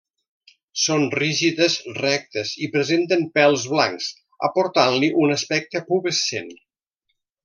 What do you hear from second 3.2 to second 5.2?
pèls blancs aportant-li